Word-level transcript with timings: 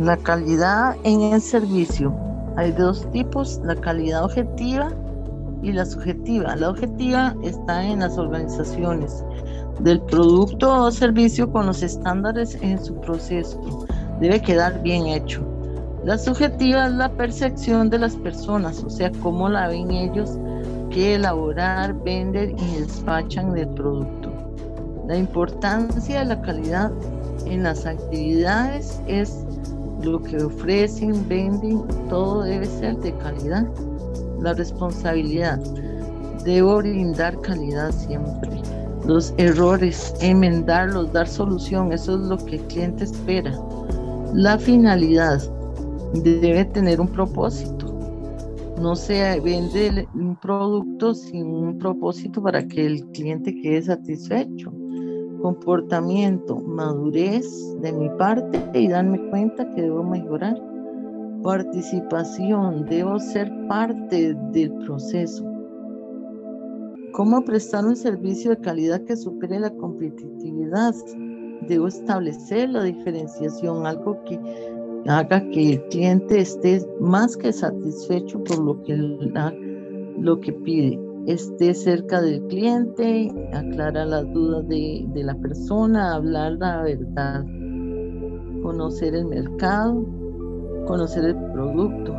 La 0.00 0.16
calidad 0.16 0.96
en 1.04 1.20
el 1.20 1.42
servicio. 1.42 2.16
Hay 2.56 2.72
dos 2.72 3.06
tipos, 3.12 3.60
la 3.64 3.76
calidad 3.76 4.24
objetiva 4.24 4.90
y 5.62 5.72
la 5.72 5.84
subjetiva. 5.84 6.56
La 6.56 6.70
objetiva 6.70 7.36
está 7.42 7.84
en 7.84 7.98
las 8.00 8.16
organizaciones 8.16 9.22
del 9.80 10.00
producto 10.00 10.84
o 10.84 10.90
servicio 10.90 11.52
con 11.52 11.66
los 11.66 11.82
estándares 11.82 12.56
en 12.62 12.82
su 12.82 12.98
proceso. 13.02 13.60
Debe 14.20 14.40
quedar 14.40 14.82
bien 14.82 15.06
hecho. 15.06 15.42
La 16.06 16.16
subjetiva 16.16 16.86
es 16.86 16.92
la 16.94 17.10
percepción 17.10 17.90
de 17.90 17.98
las 17.98 18.16
personas, 18.16 18.82
o 18.82 18.88
sea, 18.88 19.12
cómo 19.22 19.50
la 19.50 19.68
ven 19.68 19.90
ellos 19.90 20.30
que 20.88 21.16
elaborar, 21.16 21.92
vender 22.02 22.52
y 22.52 22.80
despachan 22.80 23.54
el 23.54 23.68
producto. 23.68 24.32
La 25.06 25.18
importancia 25.18 26.20
de 26.20 26.24
la 26.24 26.40
calidad 26.40 26.90
en 27.44 27.64
las 27.64 27.84
actividades 27.84 29.02
es 29.06 29.44
lo 30.04 30.22
que 30.22 30.36
ofrecen, 30.36 31.26
venden, 31.28 31.82
todo 32.08 32.42
debe 32.42 32.66
ser 32.66 32.96
de 32.98 33.14
calidad. 33.18 33.66
La 34.40 34.54
responsabilidad, 34.54 35.58
debo 36.44 36.78
brindar 36.78 37.40
calidad 37.40 37.90
siempre. 37.92 38.62
Los 39.06 39.34
errores, 39.38 40.14
enmendarlos, 40.20 41.12
dar 41.12 41.26
solución, 41.26 41.92
eso 41.92 42.14
es 42.14 42.20
lo 42.20 42.36
que 42.36 42.56
el 42.56 42.62
cliente 42.62 43.04
espera. 43.04 43.58
La 44.34 44.58
finalidad, 44.58 45.40
debe 46.14 46.64
tener 46.66 47.00
un 47.00 47.08
propósito. 47.08 47.86
No 48.80 48.96
se 48.96 49.40
vende 49.40 50.08
un 50.14 50.36
producto 50.36 51.14
sin 51.14 51.46
un 51.46 51.78
propósito 51.78 52.42
para 52.42 52.66
que 52.66 52.86
el 52.86 53.04
cliente 53.10 53.54
quede 53.60 53.82
satisfecho. 53.82 54.72
Comportamiento, 55.42 56.56
madurez 56.56 57.74
de 57.80 57.92
mi 57.92 58.08
parte 58.10 58.62
y 58.74 58.88
darme 58.88 59.18
cuenta 59.30 59.68
que 59.74 59.82
debo 59.82 60.04
mejorar. 60.04 60.60
Participación, 61.42 62.84
debo 62.86 63.18
ser 63.18 63.50
parte 63.66 64.34
del 64.52 64.72
proceso. 64.84 65.44
¿Cómo 67.12 67.42
prestar 67.44 67.86
un 67.86 67.96
servicio 67.96 68.50
de 68.50 68.60
calidad 68.60 69.00
que 69.04 69.16
supere 69.16 69.58
la 69.58 69.70
competitividad? 69.70 70.94
Debo 71.66 71.88
establecer 71.88 72.68
la 72.68 72.84
diferenciación, 72.84 73.86
algo 73.86 74.22
que 74.24 74.38
haga 75.06 75.40
que 75.50 75.72
el 75.72 75.82
cliente 75.88 76.40
esté 76.40 76.86
más 77.00 77.36
que 77.36 77.52
satisfecho 77.52 78.42
por 78.44 78.58
lo 78.62 78.82
que, 78.82 78.96
lo 80.18 80.38
que 80.40 80.52
pide, 80.52 80.98
esté 81.26 81.74
cerca 81.74 82.20
del 82.20 82.42
cliente, 82.46 83.30
aclara 83.52 84.04
las 84.04 84.30
dudas 84.32 84.66
de, 84.68 85.06
de 85.12 85.24
la 85.24 85.34
persona, 85.34 86.14
hablar 86.14 86.52
la 86.52 86.82
verdad, 86.82 87.44
conocer 88.62 89.14
el 89.14 89.26
mercado, 89.26 90.04
conocer 90.86 91.24
el 91.24 91.36
producto, 91.52 92.14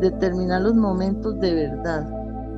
determinar 0.00 0.62
los 0.62 0.74
momentos 0.74 1.38
de 1.40 1.54
verdad, 1.54 2.08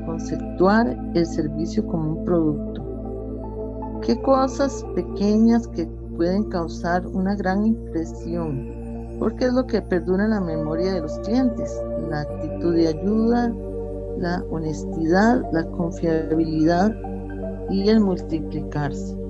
conceptuar 0.07 0.97
el 1.15 1.27
servicio 1.27 1.87
como 1.87 2.19
un 2.19 2.25
producto. 2.25 4.01
¿Qué 4.03 4.21
cosas 4.23 4.85
pequeñas 4.95 5.69
que 5.69 5.87
pueden 6.17 6.45
causar 6.45 7.07
una 7.07 7.37
gran 7.37 7.65
impresión? 7.65 8.83
porque 9.23 9.45
es 9.45 9.53
lo 9.53 9.65
que 9.69 9.81
perdura 9.81 10.25
en 10.25 10.31
la 10.31 10.41
memoria 10.41 10.95
de 10.95 11.01
los 11.01 11.17
clientes, 11.21 11.81
la 12.11 12.23
actitud 12.23 12.75
de 12.75 12.89
ayuda, 12.89 13.55
la 14.19 14.45
honestidad, 14.51 15.43
la 15.53 15.65
confiabilidad 15.71 16.95
y 17.71 17.89
el 17.89 18.01
multiplicarse. 18.01 19.22